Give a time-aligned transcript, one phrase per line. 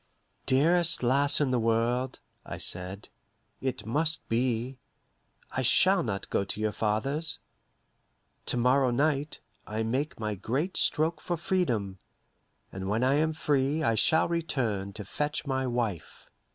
[0.47, 3.09] "Dearest lass in the world," I said,
[3.59, 4.79] "it must be.
[5.51, 7.37] I shall not go to your father's.
[8.47, 11.99] To morrow night, I make my great stroke for freedom,
[12.71, 16.25] and when I am free I shall return to fetch my wife."